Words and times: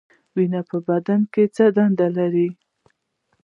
وینه 0.35 0.61
په 0.69 0.77
بدن 0.87 1.21
کې 1.33 1.43
څه 1.55 1.65
دنده 1.77 2.07
لري؟ 2.17 2.49